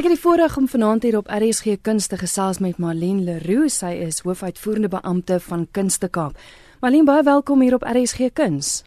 Ek 0.00 0.06
het 0.08 0.14
die 0.16 0.22
voorreg 0.22 0.54
om 0.56 0.64
vanaand 0.64 1.02
hier 1.04 1.18
op 1.18 1.26
RSG 1.28 1.74
Kunste 1.84 2.16
gesels 2.16 2.58
met 2.64 2.78
Marlene 2.80 3.20
Leroux. 3.20 3.68
Sy 3.68 3.90
is 4.00 4.22
hoofuitvoerende 4.24 4.88
beampte 4.88 5.36
van 5.44 5.66
Kunste 5.76 6.08
Kaap. 6.08 6.40
Marlene, 6.80 7.04
baie 7.04 7.22
welkom 7.22 7.60
hier 7.60 7.76
op 7.76 7.84
RSG 7.84 8.32
Kuns. 8.32 8.78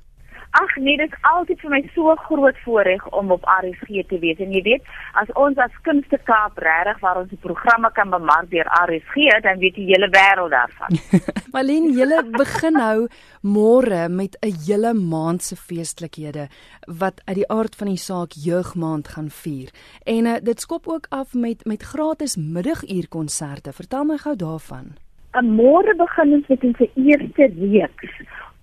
Ag 0.53 0.75
nee, 0.77 0.97
dit 0.97 1.09
is 1.09 1.21
altyd 1.25 1.61
vir 1.63 1.71
my 1.73 1.79
so 1.95 2.13
groot 2.27 2.57
voorreg 2.61 3.05
om 3.17 3.31
op 3.33 3.45
RSG 3.49 4.03
te 4.09 4.19
wees. 4.21 4.37
En 4.43 4.51
jy 4.53 4.61
weet, 4.61 4.91
as 5.17 5.31
ons 5.39 5.57
as 5.57 5.73
Kunste 5.87 6.19
Kaap 6.27 6.59
regtig 6.61 6.99
waar 7.01 7.17
ons 7.23 7.31
programme 7.41 7.89
kan 7.95 8.13
bemark 8.13 8.51
deur 8.51 8.69
RSG, 8.83 9.39
dan 9.41 9.57
weet 9.63 9.79
die 9.79 9.87
hele 9.89 10.11
wêreld 10.13 10.53
daarvan. 10.53 10.99
Marlene, 11.55 11.89
julle 11.97 12.21
begin 12.37 12.77
nou 12.77 13.07
môre 13.41 14.05
met 14.09 14.37
'n 14.45 14.53
hele 14.67 14.93
maand 14.93 15.41
se 15.41 15.55
feestelikhede 15.55 16.47
wat 16.85 17.21
uit 17.25 17.35
die 17.41 17.49
aard 17.49 17.75
van 17.75 17.87
die 17.87 17.97
saak 17.97 18.37
jeugmaand 18.37 19.07
gaan 19.07 19.29
vier. 19.29 19.69
En 20.05 20.25
uh, 20.25 20.37
dit 20.41 20.59
skop 20.59 20.87
ook 20.87 21.05
af 21.09 21.33
met 21.33 21.65
met 21.65 21.81
gratis 21.83 22.37
middaguurkonserte. 22.37 23.73
Vertel 23.73 24.03
my 24.03 24.17
gou 24.17 24.35
daarvan. 24.35 24.93
Môre 25.41 25.95
begin 25.97 26.33
ons 26.33 26.47
met 26.47 26.63
ons 26.63 26.79
eerste 26.93 27.45
reeks 27.57 28.13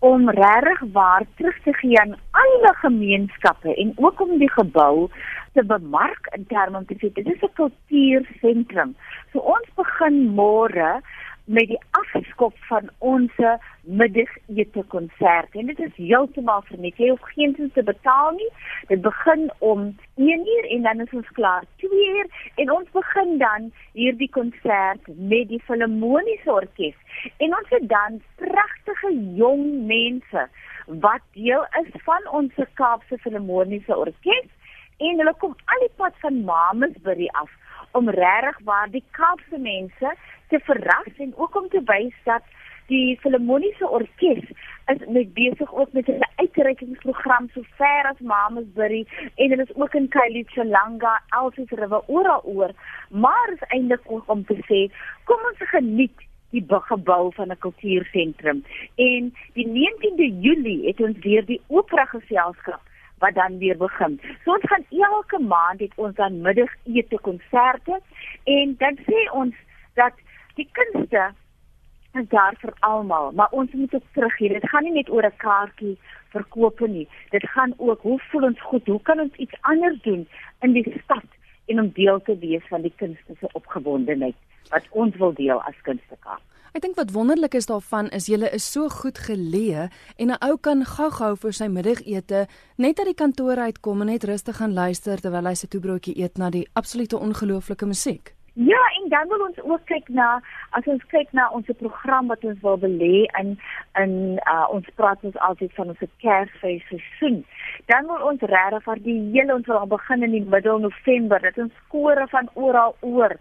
om 0.01 0.31
regtig 0.31 0.81
waar 0.93 1.25
terug 1.37 1.57
te 1.63 1.73
gee 1.73 2.01
aan 2.01 2.17
alle 2.31 2.75
gemeenskappe 2.83 3.75
en 3.75 3.93
ook 3.97 4.21
om 4.21 4.39
die 4.39 4.51
gebou 4.51 5.09
te 5.53 5.65
bemark 5.65 6.29
in 6.37 6.47
terme 6.47 6.73
van 6.73 6.85
dit 6.87 7.27
is 7.27 7.43
'n 7.43 7.53
kultuursentrum. 7.55 8.97
So 9.33 9.39
ons 9.39 9.69
begin 9.75 10.35
môre 10.35 11.01
met 11.51 11.67
die 11.67 11.79
afskop 11.99 12.55
van 12.69 12.91
ons 12.99 13.39
middagete 13.83 14.83
konsert 14.93 15.57
en 15.59 15.71
dit 15.71 15.81
is 15.83 15.97
heeltemal 15.97 16.63
vir 16.69 16.79
net 16.85 17.01
jy 17.03 17.09
hoef 17.11 17.25
geen 17.35 17.57
sin 17.57 17.73
te 17.75 17.83
betaal 17.89 18.31
nie. 18.37 18.49
Dit 18.91 19.03
begin 19.03 19.49
om 19.59 19.83
1 20.27 20.47
uur 20.55 20.69
en 20.77 20.87
dan 20.87 21.03
is 21.07 21.17
ons 21.21 21.33
klaar 21.39 21.67
2 21.83 22.07
uur. 22.15 22.31
En 22.63 22.71
ons 22.77 22.93
begin 22.95 23.35
dan 23.43 23.67
hierdie 23.99 24.31
konsert 24.37 25.11
met 25.33 25.51
die 25.51 25.63
filharmoniese 25.67 26.53
orkes. 26.55 26.95
En 27.43 27.57
ons 27.59 27.75
het 27.75 27.89
dan 27.91 28.21
pragtige 28.45 29.11
jong 29.43 29.67
mense 29.91 30.47
wat 31.07 31.27
deel 31.39 31.67
is 31.83 31.91
van 32.07 32.31
ons 32.43 32.63
Kaapse 32.79 33.19
filharmoniese 33.27 33.97
orkes. 33.97 34.47
En 35.01 35.19
hulle 35.19 35.35
kom 35.43 35.59
al 35.73 35.83
die 35.87 35.95
pad 35.99 36.15
van 36.23 36.45
Mamasbury 36.45 37.27
af 37.43 37.51
om 37.93 38.09
regtig 38.09 38.59
waar 38.65 38.91
die 38.91 39.05
Kaapse 39.11 39.59
mense 39.59 40.15
te 40.49 40.61
verras 40.63 41.13
en 41.17 41.33
ook 41.37 41.57
om 41.57 41.69
te 41.69 41.83
wys 41.85 42.15
dat 42.25 42.43
die 42.91 43.19
filharmoniese 43.23 43.89
orkes 43.89 44.47
is 44.93 45.03
met 45.17 45.35
besig 45.35 45.75
ook 45.75 45.93
met 45.93 46.09
'n 46.09 46.27
uitreikingsprogram 46.37 47.49
so 47.55 47.63
ver 47.79 48.05
as 48.11 48.19
Mamasbury 48.19 49.07
en 49.35 49.51
hulle 49.51 49.63
is 49.63 49.75
ook 49.75 49.95
in 49.95 50.09
Kailichilanga, 50.09 51.23
Elsies 51.29 51.71
River 51.71 52.03
oral 52.07 52.43
oor, 52.45 52.73
maar 53.09 53.53
is 53.53 53.69
eintlik 53.69 54.01
ook 54.05 54.25
om 54.27 54.45
te 54.45 54.59
sê 54.69 54.81
kom 55.25 55.41
ons 55.51 55.71
geniet 55.71 56.19
die 56.51 56.65
gebou 56.69 57.33
van 57.35 57.51
'n 57.51 57.59
kultuursentrum 57.59 58.65
en 58.95 59.35
die 59.53 59.67
19de 59.67 60.41
Julie 60.41 60.87
het 60.87 61.01
ons 61.01 61.19
weer 61.19 61.45
die 61.45 61.61
opera 61.67 62.05
geselskap 62.05 62.81
wat 63.21 63.35
dan 63.35 63.59
weer 63.59 63.77
begin. 63.77 64.21
So 64.45 64.57
ons 64.57 64.69
gaan 64.69 64.85
elke 64.91 65.39
maand 65.39 65.81
het 65.81 65.93
ons 65.97 66.15
dan 66.17 66.41
middagete 66.41 67.19
konserte 67.23 68.01
en 68.45 68.75
dan 68.79 68.99
sê 69.07 69.27
ons 69.33 69.55
dat 69.95 70.13
die 70.59 70.69
kunste 70.73 71.31
is 72.19 72.29
daar 72.29 72.57
vir 72.59 72.73
almal, 72.87 73.31
maar 73.33 73.53
ons 73.55 73.73
moet 73.73 73.91
dit 73.91 74.07
teruggee. 74.13 74.53
Dit 74.53 74.69
gaan 74.69 74.83
nie 74.83 74.93
net 74.93 75.11
oor 75.11 75.27
'n 75.27 75.37
kaartjie 75.37 75.99
verkoop 76.35 76.81
nie. 76.81 77.09
Dit 77.31 77.49
gaan 77.49 77.75
ook 77.77 78.01
hoe 78.03 78.19
voel 78.31 78.43
ons 78.43 78.63
goed? 78.63 78.87
Hoe 78.87 79.03
kan 79.03 79.21
ons 79.21 79.35
iets 79.35 79.55
anders 79.61 80.01
doen 80.03 80.29
in 80.61 80.73
die 80.73 81.01
stad 81.05 81.25
en 81.71 81.81
om 81.81 81.91
deel 81.95 82.21
te 82.27 82.37
wees 82.43 82.67
van 82.69 82.83
die 82.83 82.95
kunste 83.03 83.37
se 83.41 83.51
opgewondenheid 83.59 84.37
wat 84.71 84.87
ons 84.91 85.17
wil 85.23 85.35
deel 85.35 85.63
as 85.63 85.79
kunstekaart? 85.87 86.43
Ek 86.71 86.85
dink 86.85 86.95
wat 86.95 87.11
wonderlik 87.11 87.57
is 87.59 87.67
daarvan 87.67 88.13
is 88.15 88.29
julle 88.31 88.47
is 88.55 88.67
so 88.73 88.87
goed 89.01 89.19
geleë 89.19 89.89
en 90.23 90.31
'n 90.31 90.43
ou 90.49 90.57
kan 90.57 90.85
gou-gou 90.87 91.35
vir 91.37 91.53
sy 91.53 91.67
middagete 91.67 92.47
net 92.79 92.99
uit 92.99 93.11
die 93.11 93.21
kantoor 93.23 93.59
uitkom 93.59 94.01
en 94.01 94.07
net 94.07 94.25
rustig 94.25 94.57
gaan 94.57 94.75
luister 94.75 95.19
terwyl 95.19 95.51
hy 95.51 95.55
sy 95.55 95.67
toebroodjie 95.67 96.19
eet 96.23 96.39
na 96.39 96.51
die 96.51 96.69
absolute 96.75 97.19
ongelooflike 97.19 97.87
musiek. 97.87 98.40
Ja, 98.53 98.79
en 99.03 99.09
dan 99.09 99.29
wil 99.29 99.47
ons 99.47 99.61
ook 99.63 99.85
kyk 99.85 100.09
na 100.09 100.41
as 100.71 100.87
ons 100.91 101.05
kyk 101.13 101.29
na 101.33 101.49
ons 101.55 101.67
program 101.79 102.27
wat 102.27 102.45
ons 102.45 102.59
wil 102.61 102.79
belê 102.83 103.29
in 103.39 103.55
in 104.01 104.13
uh, 104.53 104.67
ons 104.75 104.87
praat 104.99 105.23
ons 105.23 105.39
altyd 105.49 105.73
van 105.75 105.93
ons 105.93 106.03
Kersfees 106.25 106.83
seisoen. 106.89 107.45
Dan 107.87 108.11
wil 108.11 108.27
ons 108.33 108.43
regtig 108.43 108.83
vir 108.89 109.03
die 109.07 109.21
hele 109.37 109.55
ons 109.55 109.71
wil 109.71 109.87
begin 109.87 110.27
in 110.27 110.35
die 110.35 110.45
middel 110.57 110.83
November 110.83 111.41
dat 111.47 111.63
ons 111.63 111.79
skore 111.87 112.27
van 112.35 112.51
oral 112.55 112.97
oor 113.01 113.37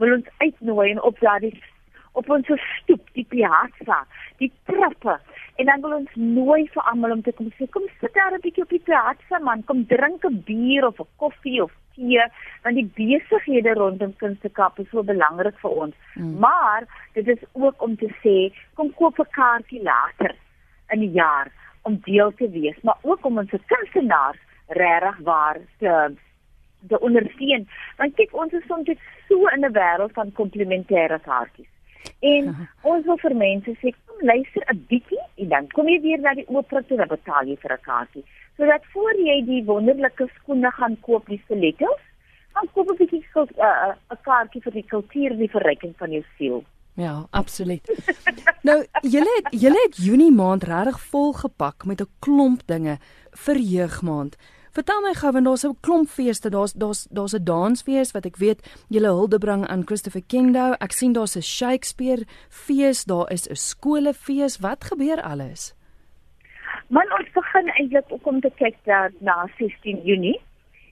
wil 0.00 0.16
ons 0.16 0.32
uitnooi 0.38 0.90
en 0.90 1.02
op 1.02 1.20
daardie 1.20 1.54
op 2.14 2.30
ons 2.30 2.50
stoep, 2.64 3.08
die 3.12 3.26
piazza, 3.28 4.04
die 4.38 4.52
trappe. 4.70 5.18
En 5.64 5.70
dan 5.70 5.80
wil 5.80 5.96
ons 5.96 6.16
nooi 6.20 6.66
vir 6.74 6.82
almal 6.90 7.14
om 7.14 7.20
te 7.24 7.32
kom 7.32 7.46
sê, 7.56 7.64
kom 7.72 7.84
sit 8.00 8.12
daar 8.12 8.34
'n 8.36 8.40
bietjie 8.44 8.64
op 8.64 8.72
die 8.74 8.84
piazza 8.88 9.38
man, 9.40 9.62
kom 9.64 9.86
drink 9.86 10.24
'n 10.28 10.42
bier 10.48 10.86
of 10.86 11.00
'n 11.00 11.08
koffie 11.16 11.62
of 11.62 11.72
tee, 11.94 12.24
want 12.62 12.76
die 12.76 12.90
besighede 12.98 13.72
rondom 13.72 14.12
Kunstekap 14.16 14.78
is 14.78 14.90
so 14.90 15.02
belangrik 15.02 15.56
vir 15.62 15.70
ons. 15.70 15.94
Mm. 16.14 16.38
Maar 16.38 16.84
dit 17.14 17.28
is 17.28 17.42
ook 17.52 17.82
om 17.82 17.96
te 17.96 18.10
sê, 18.20 18.52
kom 18.74 18.92
koop 18.94 19.18
'n 19.18 19.30
kaartjie 19.30 19.82
later 19.82 20.34
in 20.90 21.00
die 21.00 21.12
jaar 21.12 21.48
om 21.82 22.00
deel 22.04 22.34
te 22.34 22.50
wees, 22.50 22.78
maar 22.82 22.98
ook 23.02 23.24
om 23.24 23.38
ons 23.38 23.50
kunstenaars 23.66 24.40
regtig 24.68 25.18
waar 25.18 25.58
te 25.78 26.12
te 26.88 27.00
ondersteun. 27.00 27.68
Want 27.96 28.14
kyk, 28.14 28.34
ons 28.34 28.52
is 28.52 28.66
soms 28.66 28.88
so 29.28 29.46
in 29.46 29.64
'n 29.64 29.72
wêreld 29.72 30.12
van 30.12 30.32
komplementêre 30.32 31.20
kaartjies. 31.20 31.72
En 32.24 32.50
ons 32.82 33.04
wil 33.04 33.18
vir 33.20 33.34
mense 33.40 33.76
sê 33.80 33.92
kom 33.92 34.26
luister 34.30 34.62
'n 34.72 34.80
bietjie 34.88 35.24
en 35.42 35.48
dan 35.48 35.68
kom 35.76 35.88
jy 35.88 36.00
weer 36.00 36.20
na 36.20 36.34
die 36.34 36.48
opera 36.48 36.82
toe 36.82 37.00
en 37.00 37.08
betaal 37.08 37.46
jy 37.46 37.56
vir 37.62 37.72
'n 37.72 37.84
kaartjie. 37.88 38.24
Sodat 38.56 38.84
voor 38.92 39.14
jy 39.28 39.38
die 39.44 39.64
wonderlike 39.64 40.28
skoene 40.38 40.70
gaan 40.70 40.96
koop, 41.00 41.26
die 41.26 41.42
stilettos, 41.44 42.02
gaan 42.54 42.68
koop 42.72 42.90
'n 42.90 42.96
bietjie 42.96 43.22
'n 43.22 43.48
uh, 43.58 43.94
uh, 44.12 44.16
kaartjie 44.22 44.62
vir 44.62 44.72
die 44.72 44.88
kultuur 44.94 45.30
en 45.30 45.38
die 45.38 45.54
verryking 45.56 45.94
van 45.96 46.10
jou 46.10 46.24
siel. 46.36 46.64
Ja, 46.94 47.26
absoluut. 47.30 47.84
nou, 48.68 48.84
julle 49.02 49.32
het 49.36 49.48
julle 49.62 49.80
het 49.84 49.96
Junie 49.96 50.32
maand 50.32 50.64
regtig 50.64 51.00
vol 51.10 51.32
gepak 51.32 51.84
met 51.84 52.00
'n 52.00 52.10
klomp 52.20 52.66
dinge 52.66 52.98
vir 53.46 53.56
jeugmaand. 53.56 54.36
Vertel 54.74 55.04
my 55.04 55.12
gou 55.14 55.30
want 55.30 55.46
daar's 55.46 55.64
'n 55.64 55.76
klomp 55.86 56.08
feeste, 56.08 56.50
daar's 56.50 56.72
daar's 56.72 57.06
daar's 57.16 57.34
'n 57.34 57.44
dansfees 57.44 58.10
wat 58.12 58.26
ek 58.26 58.36
weet 58.36 58.60
julle 58.88 59.06
hulde 59.06 59.38
bring 59.38 59.66
aan 59.66 59.86
Christopher 59.86 60.22
Kendo. 60.26 60.72
Ek 60.80 60.92
sien 60.92 61.12
daar's 61.12 61.36
'n 61.36 61.42
Shakespeare 61.42 62.24
fees, 62.48 63.04
daar 63.04 63.30
is 63.30 63.46
'n 63.48 63.54
skolefees. 63.54 64.58
Wat 64.58 64.84
gebeur 64.84 65.22
alles? 65.22 65.74
Man 66.88 67.12
ons 67.18 67.30
begin 67.32 67.68
eintlik 67.68 68.04
ook 68.08 68.26
om 68.26 68.40
te 68.40 68.50
kyk 68.56 68.76
daar 68.84 69.12
na 69.18 69.48
16 69.58 70.00
Junie. 70.04 70.40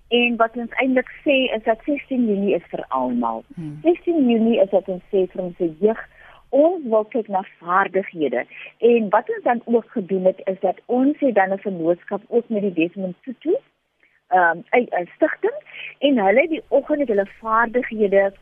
En 0.09 0.37
wat 0.37 0.57
ons 0.57 0.71
eintlik 0.71 1.11
sê 1.25 1.51
is 1.57 1.63
dat 1.65 1.79
16 1.85 2.27
Junie 2.27 2.55
is 2.55 2.67
vir 2.71 2.85
almal. 2.89 3.45
Hmm. 3.55 3.79
16 3.83 4.29
Junie 4.31 4.61
is 4.61 4.71
wat 4.71 4.89
ons 4.89 5.03
sê 5.11 5.27
vir 5.33 5.43
ons 5.43 5.57
jeug 5.81 6.09
ons 6.53 6.85
wil 6.85 7.05
kyk 7.05 7.29
na 7.29 7.43
vaardighede 7.59 8.45
en 8.79 9.09
wat 9.09 9.29
ons 9.29 9.45
dan 9.45 9.61
ook 9.65 9.87
gedoen 9.91 10.25
het 10.25 10.41
is 10.45 10.61
dat 10.61 10.81
ons 10.87 11.17
het 11.19 11.35
dan 11.35 11.53
'n 11.53 11.59
vennootskap 11.59 12.23
ook 12.29 12.49
met 12.49 12.63
die 12.63 12.73
Desmond 12.73 13.17
Tutu 13.23 13.57
ehm 14.33 14.63
um, 14.73 14.87
'n 15.01 15.09
stigting 15.15 15.59
en 15.99 16.19
hulle 16.27 16.49
die 16.49 16.63
oggend 16.69 17.01
het 17.01 17.09
hulle 17.09 17.27
vaardighede 17.41 18.33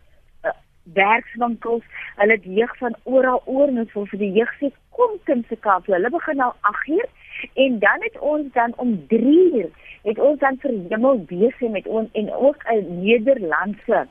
uh, 0.44 0.50
werkswinkels, 0.82 1.84
hulle 2.16 2.36
die 2.40 2.54
jeug 2.58 2.76
van 2.76 2.94
oral 3.02 3.42
oor 3.44 3.68
en 3.68 3.78
ons 3.78 3.92
wil 3.92 4.06
vir 4.12 4.18
die 4.18 4.32
jeug 4.38 4.52
sê 4.60 4.70
kom 4.98 5.18
kind 5.24 5.46
se 5.48 5.56
kaap. 5.56 5.86
Hulle 5.86 6.10
begin 6.10 6.40
al 6.40 6.54
8uur 6.72 7.08
en 7.64 7.78
dan 7.78 8.06
het 8.06 8.18
ons 8.18 8.52
dan 8.52 8.72
om 8.76 8.94
3uur 9.12 9.68
het 10.02 10.18
ons 10.18 10.38
dan 10.38 10.56
vir 10.62 10.78
hemel 10.92 11.24
besig 11.32 11.70
met 11.76 11.86
ons 11.86 12.08
en 12.12 12.32
ook 12.32 12.64
'n 12.72 13.02
Nederlandse 13.02 14.06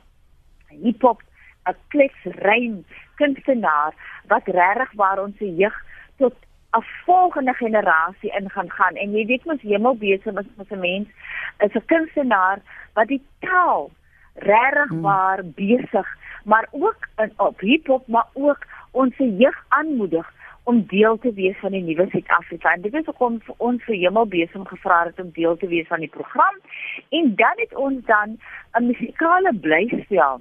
hiphop 0.68 1.22
'n 1.68 1.76
kletsrein 1.88 2.84
kunstenaar 3.14 3.92
wat 4.26 4.46
regtig 4.46 4.92
waar 4.92 5.22
ons 5.22 5.36
se 5.36 5.54
jeug 5.54 5.76
tot 6.16 6.34
'n 6.76 6.84
volgende 7.04 7.54
generasie 7.54 8.32
in 8.38 8.50
gaan 8.50 8.70
gaan 8.70 8.94
en 8.94 9.12
jy 9.12 9.26
weet 9.26 9.44
mos 9.44 9.60
hemel 9.60 9.96
besig 9.96 10.38
is 10.38 10.50
met 10.56 10.70
'n 10.70 10.78
mens 10.78 11.08
is 11.58 11.74
'n 11.74 11.86
kunstenaar 11.86 12.58
wat 12.94 13.08
die 13.08 13.22
taal 13.38 13.90
regtig 14.34 14.88
hmm. 14.88 15.00
waar 15.00 15.40
besig 15.44 16.08
maar 16.44 16.68
ook 16.70 17.08
in 17.16 17.32
op 17.36 17.60
hiphop 17.60 18.06
maar 18.06 18.28
ook 18.32 18.66
ons 18.90 19.14
jeug 19.16 19.64
aanmoedig 19.68 20.32
om 20.62 20.84
deel 20.86 21.18
te 21.18 21.32
wees 21.32 21.56
van 21.58 21.70
die 21.70 21.82
nuwe 21.82 22.06
Suid-Afrika. 22.10 22.72
En 22.72 22.80
dit 22.80 22.94
is 22.94 23.04
hoekom 23.04 23.40
vir 23.46 23.54
ons 23.56 23.82
vir 23.84 23.94
Hemel 23.94 24.26
besig 24.26 24.68
gevra 24.68 25.04
het 25.04 25.20
om 25.22 25.30
deel 25.34 25.56
te 25.56 25.66
wees 25.66 25.86
van 25.86 26.04
die 26.04 26.12
program. 26.16 26.60
En 27.08 27.34
dan 27.36 27.62
het 27.62 27.74
ons 27.74 28.04
dan 28.04 28.38
'n 28.78 28.86
musikale 28.86 29.54
blyspel 29.54 30.40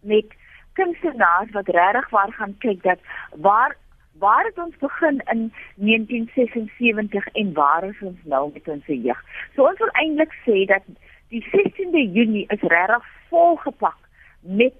met 0.00 0.26
kunstenaars 0.72 1.50
wat 1.50 1.68
regtig 1.68 2.10
waar 2.10 2.32
gaan 2.32 2.54
kyk 2.58 2.82
dat 2.82 2.98
waar 3.36 3.76
waar 4.18 4.44
het 4.44 4.58
ons 4.58 4.76
begin 4.76 5.22
in 5.32 5.52
1976 5.74 7.26
en 7.26 7.52
waar 7.52 7.84
is 7.84 8.00
ons 8.00 8.18
nou 8.24 8.50
met 8.52 8.68
ons 8.68 8.86
jeug. 8.86 9.24
So 9.54 9.66
ons 9.66 9.78
wil 9.78 9.92
eintlik 10.02 10.34
sê 10.44 10.64
dat 10.66 10.82
die 11.28 11.42
16de 11.46 12.04
Junie 12.12 12.46
is 12.48 12.60
regtig 12.60 13.06
volgepak 13.28 13.98
met 14.40 14.74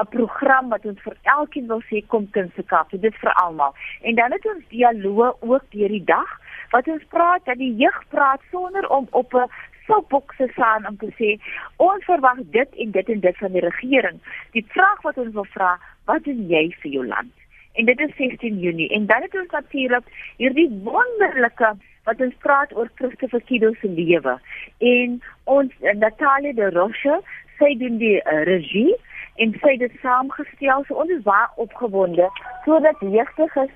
'n 0.00 0.08
program 0.08 0.68
wat 0.68 0.84
ons 0.84 1.00
vir 1.02 1.16
elkeen 1.22 1.66
wil 1.66 1.82
sê 1.90 2.06
kom 2.06 2.30
kunste 2.30 2.62
Kaap. 2.62 2.90
So 2.90 2.98
dit 2.98 3.16
vir 3.16 3.32
almal. 3.32 3.74
En 4.02 4.14
dan 4.14 4.32
het 4.32 4.46
ons 4.54 4.68
dialoog 4.68 5.36
ook 5.40 5.64
deur 5.70 5.88
die 5.88 6.04
dag 6.04 6.40
wat 6.70 6.88
ons 6.88 7.04
praat 7.08 7.44
dat 7.44 7.58
die 7.58 7.74
jeug 7.76 8.02
praat 8.08 8.40
sonder 8.50 8.88
om 8.88 9.06
op 9.10 9.34
'n 9.34 9.50
soapbokse 9.86 10.48
staan 10.52 10.86
om 10.88 10.96
te 10.96 11.10
sê 11.18 11.30
ons 11.76 12.04
verwag 12.04 12.38
dit 12.56 12.74
en 12.74 12.90
dit 12.90 13.08
en 13.08 13.20
dit 13.20 13.36
van 13.36 13.52
die 13.52 13.60
regering. 13.60 14.18
Die 14.50 14.66
vraag 14.68 15.02
wat 15.02 15.18
ons 15.18 15.32
wil 15.32 15.44
vra, 15.44 15.78
wat 16.04 16.24
doen 16.24 16.46
jy 16.48 16.76
vir 16.80 16.90
jou 16.90 17.06
land? 17.06 17.41
En 17.72 17.84
dit 17.84 18.00
is 18.00 18.16
16 18.16 18.58
Junie 18.58 18.88
en 18.88 19.06
dan 19.06 19.22
het 19.22 19.34
ons 19.34 19.50
natuurlik 19.50 20.04
hierdie 20.36 20.68
wonderlike 20.84 21.72
wat 22.04 22.20
ons 22.20 22.34
praat 22.44 22.74
oor 22.76 22.90
Christopher 22.94 23.42
Kido 23.48 23.72
se 23.80 23.88
lewe. 23.88 24.38
En 24.78 25.22
ons 25.44 25.72
Natalia 25.94 26.52
de 26.52 26.70
Roche, 26.70 27.20
sy 27.58 27.72
doen 27.80 27.96
die 28.02 28.18
uh, 28.18 28.42
regie 28.48 28.96
en 29.40 29.54
sy 29.62 29.76
het 29.76 29.84
dit 29.86 29.96
saamgestel. 30.02 30.84
So 30.88 31.00
ons 31.04 31.14
is 31.14 31.24
baie 31.24 31.48
opgewonde 31.64 32.28
sodat 32.66 33.00
jeugdiges 33.00 33.72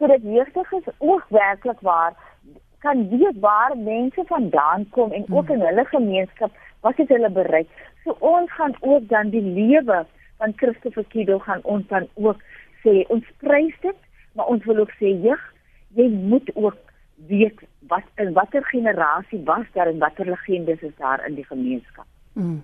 sodat 0.00 0.24
jeugdiges 0.24 0.86
ook 0.98 1.26
werklik 1.28 1.80
waar 1.84 2.16
kan 2.80 3.08
weet 3.12 3.38
waar 3.40 3.76
mense 3.76 4.22
vandaan 4.26 4.86
kom 4.96 5.12
en 5.12 5.26
ook 5.28 5.50
in 5.52 5.60
hulle 5.60 5.84
gemeenskap 5.84 6.54
wat 6.80 6.96
het 6.96 7.12
hulle 7.12 7.30
bereik. 7.30 7.68
So 8.04 8.16
ons 8.18 8.52
gaan 8.52 8.74
ook 8.80 9.08
dan 9.08 9.30
die 9.30 9.44
lewe 9.44 10.06
van 10.40 10.52
Christopher 10.56 11.04
Kido 11.12 11.38
gaan 11.38 11.60
ons 11.62 11.86
dan 11.88 12.08
ook 12.14 12.40
sê 12.84 13.04
ons 13.08 13.26
prys 13.42 13.74
dit, 13.82 13.98
maar 14.34 14.52
ons 14.52 14.64
wil 14.64 14.84
ook 14.84 14.92
sê 15.00 15.12
jeug, 15.24 15.42
jy 15.98 16.08
moet 16.08 16.50
ook 16.54 16.78
weet 17.28 17.58
wat 17.90 18.06
in 18.16 18.32
watter 18.32 18.64
generasie 18.64 19.42
was 19.44 19.66
daar 19.74 19.90
en 19.90 19.98
watter 19.98 20.26
legendes 20.26 20.80
is 20.80 20.96
daar 20.98 21.26
in 21.26 21.34
die 21.34 21.46
gemeenskap. 21.46 22.06
Mm. 22.32 22.62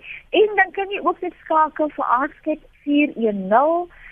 en 0.41 0.49
dan 0.59 0.69
kan 0.77 0.87
jy 0.93 0.99
ook 1.01 1.19
net 1.25 1.35
skakel 1.45 1.87
vir 1.97 2.07
Artscape 2.19 2.65
410 2.85 4.04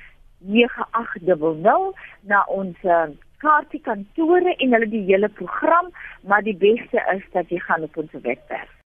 9800 0.49 1.93
na 2.31 2.43
ons 2.47 2.77
uh, 2.83 3.07
kaartjiekantore 3.43 4.55
en 4.55 4.77
hulle 4.77 4.89
die 4.91 5.05
hele 5.09 5.29
program, 5.39 5.91
maar 6.27 6.43
die 6.45 6.57
beste 6.57 7.03
is 7.15 7.25
dat 7.35 7.51
jy 7.51 7.59
gaan 7.63 7.83
op 7.89 7.97
ons 7.97 8.15
webwerf 8.21 8.72